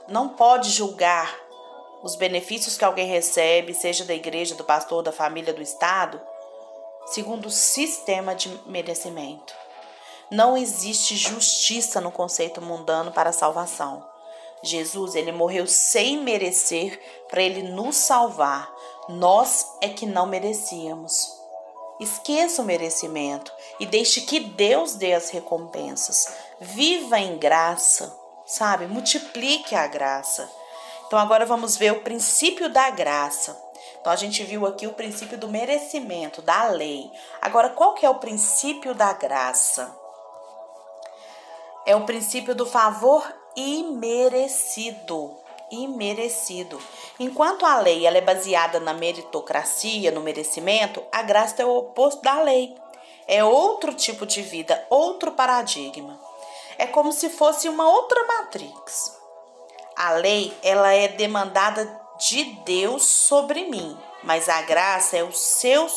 não 0.08 0.30
pode 0.30 0.70
julgar 0.70 1.38
os 2.02 2.16
benefícios 2.16 2.78
que 2.78 2.86
alguém 2.86 3.08
recebe, 3.08 3.74
seja 3.74 4.06
da 4.06 4.14
igreja, 4.14 4.56
do 4.56 4.64
pastor, 4.64 5.04
da 5.04 5.12
família, 5.12 5.54
do 5.54 5.62
Estado, 5.62 6.22
segundo 7.08 7.48
o 7.48 7.52
sistema 7.52 8.34
de 8.34 8.50
merecimento. 8.66 9.54
Não 10.32 10.58
existe 10.58 11.16
justiça 11.16 12.00
no 12.00 12.12
conceito 12.12 12.62
mundano 12.62 13.12
para 13.12 13.32
a 13.32 13.34
salvação. 13.34 14.06
Jesus, 14.64 15.16
ele 15.16 15.32
morreu 15.32 15.68
sem 15.68 16.22
merecer 16.22 17.00
para 17.30 17.42
ele 17.42 17.64
nos 17.64 17.98
salvar. 17.98 18.74
Nós 19.10 19.74
é 19.82 19.90
que 19.90 20.06
não 20.06 20.26
merecíamos. 20.26 21.36
Esqueça 22.00 22.62
o 22.62 22.66
merecimento 22.66 23.52
e 23.80 23.86
deixe 23.86 24.22
que 24.22 24.40
Deus 24.40 24.96
dê 24.96 25.14
as 25.14 25.30
recompensas. 25.32 26.28
Viva 26.60 27.20
em 27.20 27.38
graça 27.38 28.27
sabe? 28.48 28.88
Multiplique 28.88 29.76
a 29.76 29.86
graça. 29.86 30.50
Então 31.06 31.20
agora 31.20 31.46
vamos 31.46 31.76
ver 31.76 31.92
o 31.92 32.02
princípio 32.02 32.70
da 32.70 32.90
graça. 32.90 33.62
Então 34.00 34.12
a 34.12 34.16
gente 34.16 34.44
viu 34.44 34.66
aqui 34.66 34.88
o 34.88 34.94
princípio 34.94 35.38
do 35.38 35.50
merecimento, 35.50 36.42
da 36.42 36.70
lei. 36.70 37.12
Agora 37.42 37.70
qual 37.70 37.94
que 37.94 38.06
é 38.06 38.10
o 38.10 38.16
princípio 38.16 38.96
da 38.96 39.12
graça? 39.12 39.94
É 41.86 41.96
o 41.96 42.06
princípio 42.06 42.56
do 42.56 42.66
favor 42.66 43.24
imerecido. 43.56 45.38
Imerecido. 45.70 46.80
Enquanto 47.20 47.66
a 47.66 47.78
lei 47.80 48.06
ela 48.06 48.18
é 48.18 48.22
baseada 48.22 48.80
na 48.80 48.94
meritocracia, 48.94 50.12
no 50.12 50.22
merecimento, 50.22 51.04
a 51.12 51.22
graça 51.22 51.62
é 51.62 51.66
o 51.66 51.76
oposto 51.76 52.22
da 52.22 52.42
lei. 52.42 52.74
É 53.28 53.44
outro 53.44 53.94
tipo 53.94 54.26
de 54.26 54.42
vida, 54.42 54.86
outro 54.90 55.34
paradigma 55.34 56.27
é 56.78 56.86
como 56.86 57.12
se 57.12 57.30
fosse 57.30 57.68
uma 57.68 57.90
outra 57.90 58.24
matrix. 58.26 59.16
A 59.96 60.12
lei, 60.12 60.56
ela 60.64 60.94
é 60.94 61.08
demandada 61.08 62.02
de 62.20 62.44
Deus 62.66 63.04
sobre 63.04 63.66
mim, 63.66 63.98
mas 64.24 64.48
a 64.50 64.62
graça 64.62 65.18
é 65.18 65.24
o 65.24 65.32
seu 65.32 65.88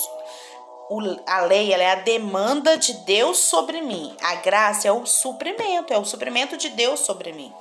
a 1.24 1.42
lei 1.42 1.72
ela 1.72 1.84
é 1.84 1.92
a 1.92 1.94
demanda 1.96 2.76
de 2.76 2.92
Deus 3.04 3.38
sobre 3.38 3.80
mim. 3.80 4.16
A 4.20 4.34
graça 4.36 4.88
é 4.88 4.92
o 4.92 5.06
suprimento, 5.06 5.92
é 5.92 5.98
o 5.98 6.04
suprimento 6.04 6.56
de 6.56 6.68
Deus 6.70 7.00
sobre 7.00 7.32
mim. 7.32 7.54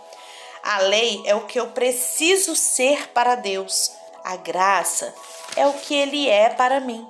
A 0.63 0.79
lei 0.79 1.21
é 1.25 1.35
o 1.35 1.45
que 1.45 1.59
eu 1.59 1.67
preciso 1.67 2.55
ser 2.55 3.09
para 3.09 3.35
Deus. 3.35 3.91
A 4.23 4.35
graça 4.35 5.13
é 5.55 5.67
o 5.67 5.73
que 5.73 5.93
ele 5.93 6.27
é 6.27 6.49
para 6.49 6.79
mim. 6.79 7.07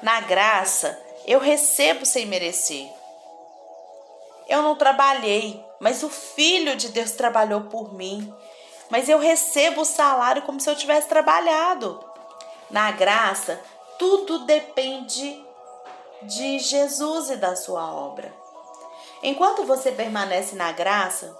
Na 0.00 0.20
graça, 0.20 0.96
eu 1.26 1.40
recebo 1.40 2.06
sem 2.06 2.24
merecer. 2.24 2.88
Eu 4.48 4.62
não 4.62 4.74
trabalhei, 4.76 5.62
mas 5.78 6.02
o 6.02 6.08
Filho 6.08 6.74
de 6.74 6.88
Deus 6.88 7.12
trabalhou 7.12 7.62
por 7.62 7.92
mim. 7.92 8.32
Mas 8.90 9.08
eu 9.08 9.18
recebo 9.18 9.82
o 9.82 9.84
salário 9.84 10.42
como 10.42 10.60
se 10.60 10.70
eu 10.70 10.76
tivesse 10.76 11.08
trabalhado. 11.08 12.02
Na 12.70 12.90
graça, 12.90 13.60
tudo 13.98 14.40
depende 14.46 15.44
de 16.22 16.58
Jesus 16.58 17.30
e 17.30 17.36
da 17.36 17.54
sua 17.54 17.92
obra. 17.92 18.32
Enquanto 19.22 19.64
você 19.64 19.92
permanece 19.92 20.54
na 20.56 20.72
graça, 20.72 21.36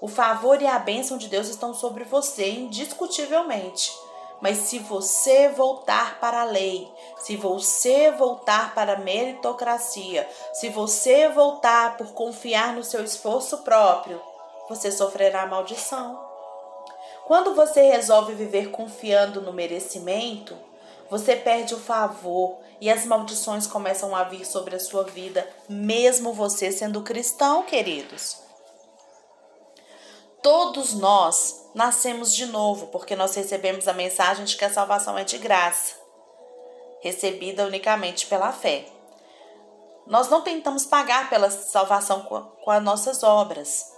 o 0.00 0.08
favor 0.08 0.60
e 0.62 0.66
a 0.66 0.78
bênção 0.78 1.18
de 1.18 1.28
Deus 1.28 1.48
estão 1.48 1.74
sobre 1.74 2.04
você 2.04 2.50
indiscutivelmente. 2.50 3.92
Mas 4.40 4.58
se 4.58 4.78
você 4.78 5.48
voltar 5.48 6.20
para 6.20 6.42
a 6.42 6.44
lei, 6.44 6.92
se 7.18 7.36
você 7.36 8.10
voltar 8.10 8.74
para 8.74 8.94
a 8.94 8.98
meritocracia, 8.98 10.28
se 10.52 10.68
você 10.68 11.28
voltar 11.28 11.96
por 11.96 12.12
confiar 12.12 12.74
no 12.74 12.84
seu 12.84 13.02
esforço 13.02 13.58
próprio, 13.58 14.20
você 14.68 14.92
sofrerá 14.92 15.46
maldição. 15.46 16.20
Quando 17.26 17.54
você 17.54 17.82
resolve 17.82 18.34
viver 18.34 18.70
confiando 18.70 19.40
no 19.40 19.52
merecimento, 19.52 20.56
você 21.10 21.34
perde 21.34 21.74
o 21.74 21.80
favor 21.80 22.58
e 22.80 22.90
as 22.90 23.06
maldições 23.06 23.66
começam 23.66 24.14
a 24.14 24.24
vir 24.24 24.44
sobre 24.44 24.76
a 24.76 24.80
sua 24.80 25.04
vida, 25.04 25.48
mesmo 25.68 26.32
você 26.32 26.70
sendo 26.70 27.02
cristão, 27.02 27.62
queridos. 27.62 28.38
Todos 30.42 30.94
nós 30.94 31.65
nascemos 31.76 32.34
de 32.34 32.46
novo, 32.46 32.86
porque 32.86 33.14
nós 33.14 33.34
recebemos 33.34 33.86
a 33.86 33.92
mensagem 33.92 34.46
de 34.46 34.56
que 34.56 34.64
a 34.64 34.72
salvação 34.72 35.18
é 35.18 35.24
de 35.24 35.36
graça, 35.36 35.94
recebida 37.02 37.66
unicamente 37.66 38.26
pela 38.26 38.50
fé. 38.50 38.86
Nós 40.06 40.30
não 40.30 40.40
tentamos 40.40 40.86
pagar 40.86 41.28
pela 41.28 41.50
salvação 41.50 42.22
com, 42.22 42.70
as 42.70 42.82
nossas 42.82 43.22
obras 43.22 43.92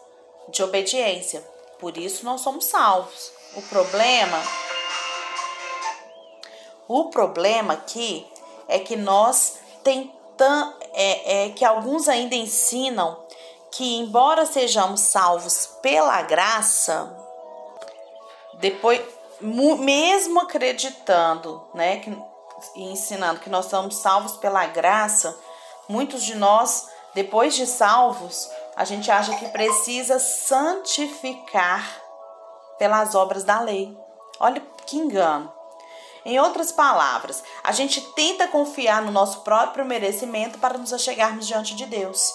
de 0.49 0.61
obediência, 0.61 1.41
por 1.79 1.97
isso 1.97 2.25
nós 2.25 2.41
somos 2.41 2.65
salvos. 2.65 3.31
O 3.55 3.63
problema 3.63 4.43
o 6.89 7.11
problema 7.11 7.75
aqui 7.75 8.27
é 8.67 8.81
que 8.81 8.97
nós 8.97 9.59
tentamos 9.85 10.75
é, 10.95 11.45
é 11.45 11.51
que 11.51 11.65
alguns 11.65 12.09
ainda 12.09 12.35
ensinam 12.35 13.25
que, 13.71 13.99
embora 13.99 14.47
sejamos 14.47 15.01
salvos 15.01 15.67
pela 15.83 16.23
graça, 16.23 17.18
depois, 18.61 19.01
mesmo 19.41 20.41
acreditando, 20.41 21.65
né, 21.75 21.99
que, 21.99 22.11
e 22.77 22.93
ensinando 22.93 23.41
que 23.41 23.51
nós 23.51 23.67
somos 23.67 23.97
salvos 23.97 24.37
pela 24.37 24.67
graça, 24.67 25.39
muitos 25.89 26.25
de 26.25 26.35
nós, 26.35 26.89
depois 27.15 27.55
de 27.55 27.67
salvos, 27.67 28.49
a 28.77 28.85
gente 28.85 29.11
acha 29.11 29.35
que 29.37 29.49
precisa 29.49 30.19
santificar 30.19 32.01
pelas 32.79 33.15
obras 33.15 33.45
da 33.45 33.61
lei. 33.61 33.97
Olha 34.39 34.63
que 34.87 34.97
engano. 34.97 35.53
Em 36.25 36.39
outras 36.39 36.71
palavras, 36.71 37.43
a 37.65 37.73
gente 37.73 38.01
tenta 38.13 38.49
confiar 38.49 39.03
no 39.03 39.11
nosso 39.11 39.41
próprio 39.41 39.85
merecimento 39.85 40.59
para 40.59 40.77
nos 40.77 40.93
achegarmos 40.93 41.47
diante 41.47 41.75
de 41.75 41.87
Deus. 41.87 42.33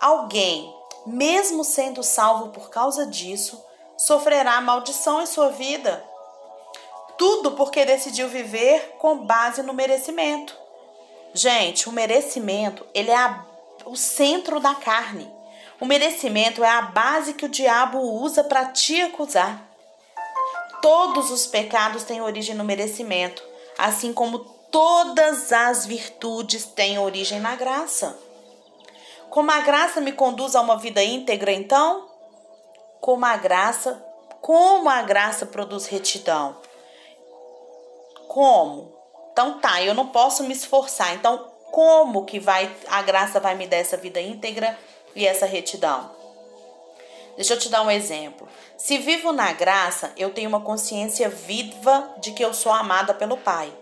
Alguém, 0.00 0.74
mesmo 1.06 1.64
sendo 1.64 2.02
salvo 2.02 2.48
por 2.48 2.68
causa 2.68 3.06
disso, 3.06 3.64
sofrerá 4.00 4.58
maldição 4.62 5.20
em 5.20 5.26
sua 5.26 5.50
vida. 5.50 6.02
Tudo 7.18 7.50
porque 7.50 7.84
decidiu 7.84 8.28
viver 8.28 8.96
com 8.98 9.26
base 9.26 9.62
no 9.62 9.74
merecimento. 9.74 10.56
Gente, 11.34 11.86
o 11.86 11.92
merecimento, 11.92 12.86
ele 12.94 13.10
é 13.10 13.16
a, 13.16 13.44
o 13.84 13.94
centro 13.94 14.58
da 14.58 14.74
carne. 14.74 15.30
O 15.78 15.84
merecimento 15.84 16.64
é 16.64 16.68
a 16.68 16.80
base 16.80 17.34
que 17.34 17.44
o 17.44 17.48
diabo 17.48 17.98
usa 17.98 18.42
para 18.42 18.66
te 18.72 18.98
acusar. 19.02 19.68
Todos 20.80 21.30
os 21.30 21.46
pecados 21.46 22.02
têm 22.02 22.22
origem 22.22 22.54
no 22.54 22.64
merecimento, 22.64 23.42
assim 23.76 24.14
como 24.14 24.38
todas 24.70 25.52
as 25.52 25.84
virtudes 25.84 26.64
têm 26.64 26.98
origem 26.98 27.38
na 27.38 27.54
graça. 27.54 28.18
Como 29.28 29.50
a 29.50 29.60
graça 29.60 30.00
me 30.00 30.12
conduz 30.12 30.56
a 30.56 30.62
uma 30.62 30.78
vida 30.78 31.04
íntegra, 31.04 31.52
então? 31.52 32.09
Como 33.00 33.24
a 33.24 33.36
graça, 33.36 34.04
como 34.40 34.88
a 34.88 35.02
graça 35.02 35.46
produz 35.46 35.86
retidão? 35.86 36.56
Como? 38.28 38.92
Então 39.32 39.58
tá, 39.58 39.82
eu 39.82 39.94
não 39.94 40.08
posso 40.08 40.44
me 40.44 40.52
esforçar. 40.52 41.14
Então, 41.14 41.50
como 41.70 42.24
que 42.24 42.38
vai 42.38 42.70
a 42.88 43.00
graça 43.00 43.40
vai 43.40 43.54
me 43.54 43.66
dar 43.66 43.78
essa 43.78 43.96
vida 43.96 44.20
íntegra 44.20 44.78
e 45.14 45.26
essa 45.26 45.46
retidão? 45.46 46.10
Deixa 47.36 47.54
eu 47.54 47.58
te 47.58 47.70
dar 47.70 47.82
um 47.82 47.90
exemplo. 47.90 48.46
Se 48.76 48.98
vivo 48.98 49.32
na 49.32 49.52
graça, 49.52 50.12
eu 50.16 50.30
tenho 50.30 50.48
uma 50.48 50.60
consciência 50.60 51.28
viva 51.28 52.14
de 52.18 52.32
que 52.32 52.44
eu 52.44 52.52
sou 52.52 52.70
amada 52.70 53.14
pelo 53.14 53.38
Pai. 53.38 53.72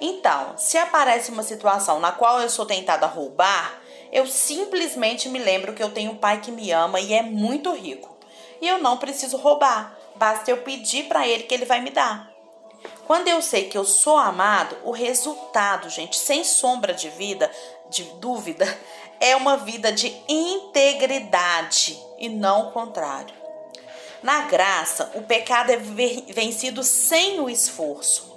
Então, 0.00 0.56
se 0.56 0.78
aparece 0.78 1.30
uma 1.30 1.42
situação 1.42 1.98
na 1.98 2.12
qual 2.12 2.40
eu 2.40 2.48
sou 2.48 2.66
tentada 2.66 3.06
a 3.06 3.08
roubar, 3.08 3.80
eu 4.12 4.26
simplesmente 4.26 5.28
me 5.28 5.38
lembro 5.38 5.72
que 5.72 5.82
eu 5.82 5.90
tenho 5.90 6.12
um 6.12 6.16
pai 6.16 6.40
que 6.40 6.52
me 6.52 6.70
ama 6.70 7.00
e 7.00 7.14
é 7.14 7.22
muito 7.22 7.72
rico. 7.72 8.11
E 8.62 8.68
eu 8.68 8.78
não 8.78 8.96
preciso 8.96 9.36
roubar, 9.36 9.98
basta 10.14 10.48
eu 10.48 10.58
pedir 10.58 11.08
para 11.08 11.26
ele 11.26 11.42
que 11.42 11.52
ele 11.52 11.64
vai 11.64 11.80
me 11.80 11.90
dar. 11.90 12.30
Quando 13.08 13.26
eu 13.26 13.42
sei 13.42 13.68
que 13.68 13.76
eu 13.76 13.84
sou 13.84 14.16
amado, 14.16 14.76
o 14.84 14.92
resultado, 14.92 15.90
gente, 15.90 16.16
sem 16.16 16.44
sombra 16.44 16.94
de 16.94 17.08
vida, 17.10 17.50
de 17.90 18.04
dúvida, 18.20 18.64
é 19.18 19.34
uma 19.34 19.56
vida 19.56 19.90
de 19.90 20.16
integridade 20.28 22.00
e 22.18 22.28
não 22.28 22.68
o 22.68 22.70
contrário. 22.70 23.34
Na 24.22 24.42
graça, 24.42 25.10
o 25.16 25.22
pecado 25.22 25.70
é 25.70 25.76
vencido 25.76 26.84
sem 26.84 27.40
o 27.40 27.50
esforço. 27.50 28.32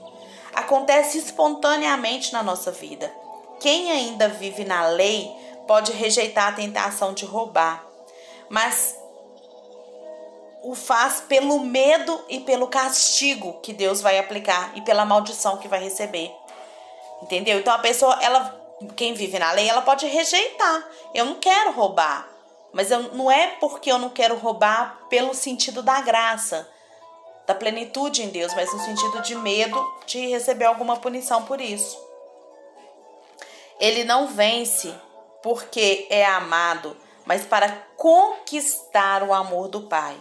Acontece 0.55 1.19
espontaneamente 1.19 2.33
na 2.33 2.41
nossa 2.41 2.71
vida. 2.71 3.13
Quem 3.59 3.91
ainda 3.91 4.27
vive 4.27 4.65
na 4.65 4.88
lei 4.88 5.31
pode 5.67 5.91
rejeitar 5.91 6.47
a 6.47 6.55
tentação 6.55 7.13
de 7.13 7.25
roubar, 7.25 7.85
mas 8.49 8.95
o 10.65 10.73
faz 10.73 11.21
pelo 11.21 11.60
medo 11.60 12.25
e 12.28 12.39
pelo 12.39 12.67
castigo 12.67 13.60
que 13.62 13.71
Deus 13.71 14.01
vai 14.01 14.17
aplicar 14.17 14.71
e 14.75 14.82
pela 14.82 15.06
maldição 15.06 15.58
que 15.58 15.67
vai 15.67 15.80
receber. 15.80 16.34
Entendeu? 17.21 17.60
Então 17.60 17.71
a 17.71 17.78
pessoa, 17.78 18.17
ela 18.19 18.60
quem 18.95 19.13
vive 19.13 19.38
na 19.38 19.51
lei, 19.51 19.69
ela 19.69 19.84
pode 19.84 20.08
rejeitar. 20.08 20.89
Eu 21.13 21.25
não 21.25 21.36
quero 21.36 21.71
roubar. 21.71 22.28
Mas 22.73 22.89
eu, 22.89 23.13
não 23.13 23.32
é 23.32 23.56
porque 23.60 23.91
eu 23.91 23.99
não 23.99 24.10
quero 24.10 24.36
roubar 24.38 25.01
pelo 25.08 25.36
sentido 25.36 25.84
da 25.84 26.01
graça, 26.01 26.67
da 27.45 27.54
plenitude 27.54 28.23
em 28.23 28.30
Deus, 28.30 28.51
mas 28.56 28.73
no 28.73 28.80
sentido 28.80 29.21
de 29.21 29.36
medo 29.36 29.80
de 30.08 30.25
receber 30.28 30.65
alguma 30.65 30.97
punição 30.97 31.43
por 31.43 31.62
isso. 31.62 31.95
Ele 33.80 34.04
não 34.04 34.28
vence 34.28 34.91
porque 35.43 36.08
é 36.10 36.25
amado, 36.25 36.97
mas 37.23 37.45
para 37.45 37.69
conquistar 37.95 39.21
o 39.21 39.32
amor 39.32 39.67
do 39.67 39.84
Pai. 39.84 40.17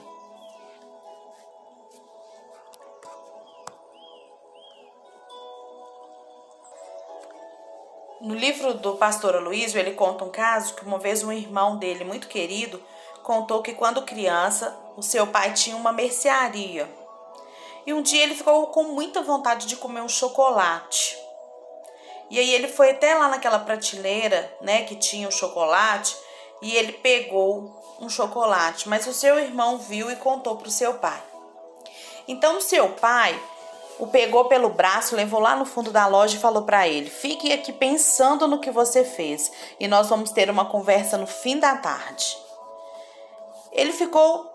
No 8.24 8.34
livro 8.34 8.72
do 8.72 8.94
pastor 8.96 9.36
Aloysio, 9.36 9.78
ele 9.78 9.90
conta 9.90 10.24
um 10.24 10.30
caso 10.30 10.72
que 10.72 10.82
uma 10.82 10.98
vez 10.98 11.22
um 11.22 11.30
irmão 11.30 11.76
dele, 11.76 12.04
muito 12.04 12.26
querido, 12.26 12.82
contou 13.22 13.60
que 13.60 13.74
quando 13.74 14.00
criança, 14.00 14.74
o 14.96 15.02
seu 15.02 15.26
pai 15.26 15.52
tinha 15.52 15.76
uma 15.76 15.92
mercearia. 15.92 16.90
E 17.84 17.92
um 17.92 18.00
dia 18.00 18.22
ele 18.22 18.34
ficou 18.34 18.68
com 18.68 18.84
muita 18.84 19.20
vontade 19.20 19.66
de 19.66 19.76
comer 19.76 20.00
um 20.00 20.08
chocolate. 20.08 21.18
E 22.30 22.38
aí 22.38 22.54
ele 22.54 22.66
foi 22.66 22.92
até 22.92 23.14
lá 23.14 23.28
naquela 23.28 23.58
prateleira, 23.58 24.56
né, 24.62 24.84
que 24.84 24.96
tinha 24.96 25.28
o 25.28 25.32
chocolate, 25.32 26.16
e 26.62 26.74
ele 26.74 26.92
pegou 26.92 27.98
um 28.00 28.08
chocolate, 28.08 28.88
mas 28.88 29.06
o 29.06 29.12
seu 29.12 29.38
irmão 29.38 29.76
viu 29.76 30.10
e 30.10 30.16
contou 30.16 30.56
para 30.56 30.68
o 30.68 30.70
seu 30.70 30.94
pai. 30.94 31.22
Então 32.26 32.56
o 32.56 32.62
seu 32.62 32.88
pai 32.88 33.38
o 33.98 34.06
pegou 34.06 34.46
pelo 34.46 34.70
braço, 34.70 35.14
levou 35.14 35.40
lá 35.40 35.54
no 35.56 35.64
fundo 35.64 35.90
da 35.90 36.06
loja 36.06 36.36
e 36.36 36.40
falou 36.40 36.62
para 36.62 36.88
ele: 36.88 37.08
"Fique 37.08 37.52
aqui 37.52 37.72
pensando 37.72 38.48
no 38.48 38.60
que 38.60 38.70
você 38.70 39.04
fez 39.04 39.52
e 39.78 39.86
nós 39.86 40.08
vamos 40.08 40.30
ter 40.30 40.50
uma 40.50 40.66
conversa 40.66 41.16
no 41.16 41.26
fim 41.26 41.58
da 41.58 41.76
tarde." 41.76 42.36
Ele 43.72 43.92
ficou 43.92 44.50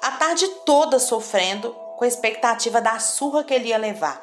a 0.00 0.12
tarde 0.12 0.46
toda 0.64 0.98
sofrendo 0.98 1.74
com 1.96 2.04
a 2.04 2.08
expectativa 2.08 2.80
da 2.80 2.98
surra 2.98 3.42
que 3.42 3.52
ele 3.52 3.68
ia 3.68 3.78
levar. 3.78 4.22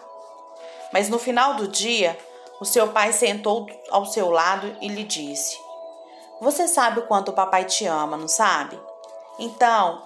Mas 0.93 1.09
no 1.09 1.19
final 1.19 1.55
do 1.55 1.67
dia, 1.67 2.17
o 2.59 2.65
seu 2.65 2.87
pai 2.89 3.11
sentou 3.11 3.67
ao 3.91 4.05
seu 4.05 4.29
lado 4.29 4.77
e 4.79 4.87
lhe 4.87 5.03
disse: 5.03 5.57
Você 6.39 6.67
sabe 6.67 6.99
o 6.99 7.07
quanto 7.07 7.29
o 7.29 7.33
papai 7.33 7.65
te 7.65 7.85
ama, 7.85 8.15
não 8.15 8.27
sabe? 8.27 8.79
Então, 9.37 10.01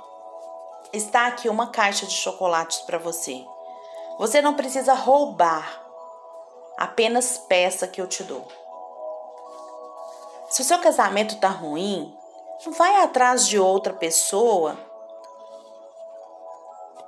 está 0.91 1.27
aqui 1.27 1.47
uma 1.47 1.67
caixa 1.67 2.05
de 2.05 2.13
chocolates 2.13 2.79
para 2.79 2.97
você. 2.97 3.45
Você 4.19 4.41
não 4.41 4.53
precisa 4.53 4.93
roubar, 4.93 5.81
apenas 6.77 7.37
peça 7.37 7.87
que 7.87 8.01
eu 8.01 8.05
te 8.05 8.21
dou. 8.21 8.45
Se 10.49 10.61
o 10.61 10.65
seu 10.65 10.77
casamento 10.79 11.35
está 11.35 11.47
ruim, 11.47 12.13
não 12.65 12.73
vai 12.73 13.01
atrás 13.01 13.47
de 13.47 13.57
outra 13.57 13.93
pessoa. 13.93 14.77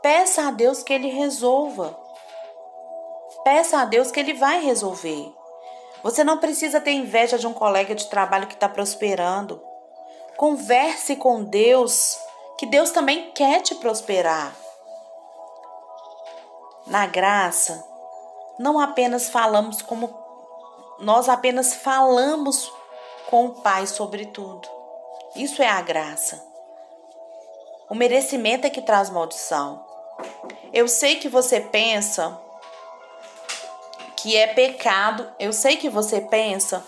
Peça 0.02 0.48
a 0.48 0.52
Deus 0.52 0.84
que 0.84 0.94
Ele 0.94 1.10
resolva. 1.10 2.00
Peça 3.44 3.80
a 3.82 3.86
Deus 3.86 4.10
que 4.10 4.22
Ele 4.22 4.34
vai 4.34 4.62
resolver. 4.62 5.36
Você 6.04 6.24
não 6.24 6.38
precisa 6.38 6.80
ter 6.80 6.94
inveja 6.94 7.38
de 7.38 7.46
um 7.46 7.54
colega 7.54 7.94
de 7.94 8.08
trabalho 8.08 8.48
que 8.48 8.54
está 8.54 8.70
prosperando. 8.70 9.62
Converse 10.38 11.18
com 11.18 11.44
Deus, 11.44 12.18
que 12.58 12.66
Deus 12.66 12.92
também 12.92 13.34
quer 13.34 13.62
te 13.62 13.76
prosperar. 13.76 14.56
Na 16.86 17.06
graça, 17.06 17.84
não 18.58 18.80
apenas 18.80 19.30
falamos 19.30 19.82
como 19.82 20.20
nós 21.00 21.28
apenas 21.28 21.74
falamos 21.74 22.72
com 23.28 23.48
o 23.48 23.62
Pai 23.62 23.88
sobre 23.88 24.26
tudo. 24.28 24.68
Isso 25.36 25.64
é 25.64 25.68
a 25.68 25.82
graça. 25.82 26.44
O 27.90 27.96
merecimento 27.96 28.68
é 28.68 28.70
que 28.70 28.82
traz 28.82 29.10
maldição. 29.10 29.84
Eu 30.72 30.88
sei 30.88 31.16
que 31.16 31.28
você 31.28 31.60
pensa 31.60 32.40
que 34.16 34.38
é 34.38 34.48
pecado, 34.48 35.28
eu 35.40 35.52
sei 35.52 35.78
que 35.78 35.90
você 35.90 36.22
pensa 36.22 36.86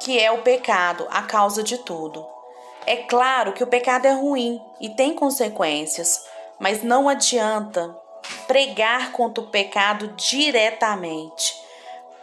que 0.00 0.20
é 0.20 0.30
o 0.30 0.42
pecado 0.42 1.06
a 1.10 1.22
causa 1.22 1.62
de 1.62 1.78
tudo. 1.78 2.26
É 2.84 2.96
claro 2.96 3.54
que 3.54 3.64
o 3.64 3.66
pecado 3.66 4.06
é 4.06 4.12
ruim 4.12 4.62
e 4.78 4.90
tem 4.90 5.14
consequências, 5.14 6.26
mas 6.58 6.82
não 6.82 7.08
adianta 7.08 8.03
pregar 8.46 9.12
contra 9.12 9.42
o 9.42 9.48
pecado 9.48 10.08
diretamente. 10.08 11.62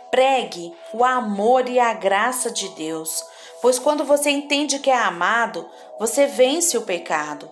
Pregue 0.10 0.76
o 0.94 1.04
amor 1.04 1.70
e 1.70 1.80
a 1.80 1.94
graça 1.94 2.52
de 2.52 2.68
Deus, 2.70 3.26
pois 3.62 3.80
quando 3.80 4.04
você 4.04 4.30
entende 4.30 4.80
que 4.80 4.90
é 4.90 4.98
amado, 4.98 5.70
você 5.98 6.28
vence 6.28 6.78
o 6.78 6.82
pecado. 6.82 7.50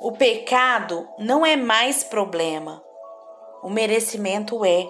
O 0.00 0.12
pecado 0.12 1.08
não 1.18 1.44
é 1.46 1.54
mais 1.54 2.02
problema, 2.02 2.82
o 3.62 3.70
merecimento 3.70 4.64
é. 4.64 4.86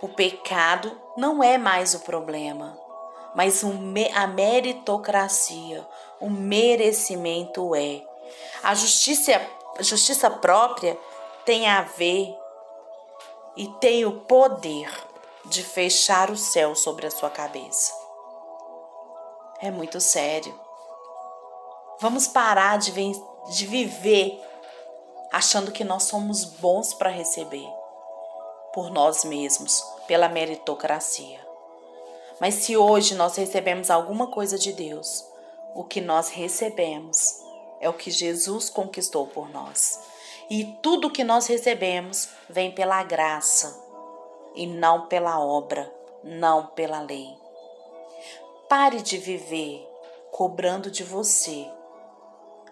O 0.00 0.08
pecado 0.08 1.00
não 1.16 1.42
é 1.42 1.58
mais 1.58 1.94
o 1.94 2.00
problema, 2.00 2.78
mas 3.34 3.64
a 4.14 4.26
meritocracia, 4.26 5.84
o 6.20 6.30
merecimento 6.30 7.74
é. 7.74 8.02
A 8.62 8.74
justiça, 8.74 9.40
a 9.78 9.82
justiça 9.82 10.30
própria 10.30 10.96
tem 11.44 11.68
a 11.68 11.82
ver 11.82 12.34
e 13.56 13.68
tem 13.80 14.04
o 14.04 14.20
poder 14.20 14.90
de 15.46 15.62
fechar 15.62 16.30
o 16.30 16.36
céu 16.36 16.74
sobre 16.74 17.06
a 17.06 17.10
sua 17.10 17.30
cabeça. 17.30 17.92
É 19.60 19.70
muito 19.70 20.00
sério. 20.00 20.58
Vamos 22.00 22.26
parar 22.26 22.78
de, 22.78 22.92
de 22.92 23.66
viver 23.66 24.42
achando 25.30 25.72
que 25.72 25.84
nós 25.84 26.04
somos 26.04 26.44
bons 26.44 26.94
para 26.94 27.10
receber 27.10 27.68
por 28.72 28.90
nós 28.90 29.24
mesmos, 29.24 29.84
pela 30.06 30.28
meritocracia. 30.28 31.40
Mas 32.40 32.54
se 32.54 32.76
hoje 32.76 33.14
nós 33.14 33.36
recebemos 33.36 33.90
alguma 33.90 34.26
coisa 34.26 34.58
de 34.58 34.72
Deus, 34.72 35.24
o 35.74 35.84
que 35.84 36.00
nós 36.00 36.28
recebemos 36.30 37.40
é 37.80 37.88
o 37.88 37.92
que 37.92 38.10
Jesus 38.10 38.68
conquistou 38.68 39.26
por 39.26 39.48
nós. 39.50 40.13
E 40.50 40.64
tudo 40.82 41.10
que 41.10 41.24
nós 41.24 41.46
recebemos 41.46 42.28
vem 42.48 42.72
pela 42.72 43.02
graça 43.02 43.82
e 44.54 44.66
não 44.66 45.06
pela 45.06 45.40
obra, 45.40 45.92
não 46.22 46.66
pela 46.68 47.00
lei. 47.00 47.28
Pare 48.68 49.00
de 49.02 49.18
viver 49.18 49.88
cobrando 50.30 50.90
de 50.90 51.02
você 51.02 51.66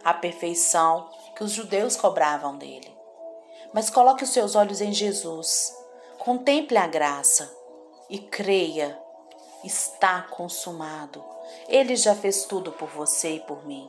a 0.04 0.12
perfeição 0.12 1.08
que 1.34 1.44
os 1.44 1.52
judeus 1.52 1.96
cobravam 1.96 2.56
dele. 2.56 2.92
Mas 3.72 3.88
coloque 3.88 4.24
os 4.24 4.30
seus 4.30 4.54
olhos 4.54 4.80
em 4.80 4.92
Jesus, 4.92 5.76
contemple 6.18 6.76
a 6.76 6.86
graça 6.86 7.50
e 8.10 8.18
creia, 8.18 8.98
está 9.64 10.22
consumado. 10.22 11.24
Ele 11.68 11.96
já 11.96 12.14
fez 12.14 12.44
tudo 12.44 12.72
por 12.72 12.88
você 12.88 13.36
e 13.36 13.40
por 13.40 13.64
mim. 13.64 13.88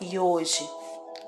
E 0.00 0.18
hoje 0.18 0.68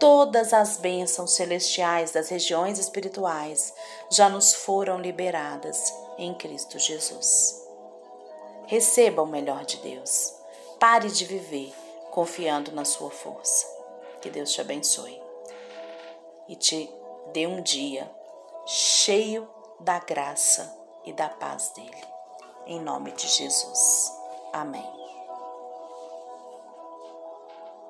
todas 0.00 0.52
as 0.54 0.78
bênçãos 0.78 1.34
celestiais 1.34 2.10
das 2.10 2.30
regiões 2.30 2.78
espirituais 2.78 3.72
já 4.10 4.28
nos 4.28 4.54
foram 4.54 4.98
liberadas 4.98 5.94
em 6.18 6.34
Cristo 6.34 6.78
Jesus. 6.78 7.62
Receba 8.66 9.22
o 9.22 9.26
melhor 9.26 9.64
de 9.64 9.76
Deus. 9.76 10.34
Pare 10.80 11.10
de 11.10 11.24
viver 11.26 11.72
confiando 12.10 12.72
na 12.72 12.84
sua 12.84 13.10
força. 13.10 13.66
Que 14.22 14.30
Deus 14.30 14.52
te 14.52 14.60
abençoe 14.60 15.20
e 16.48 16.56
te 16.56 16.90
dê 17.32 17.46
um 17.46 17.62
dia 17.62 18.10
cheio 18.66 19.48
da 19.78 19.98
graça 19.98 20.76
e 21.04 21.12
da 21.12 21.28
paz 21.28 21.70
dele. 21.76 22.04
Em 22.66 22.80
nome 22.80 23.12
de 23.12 23.28
Jesus. 23.28 24.12
Amém. 24.52 24.99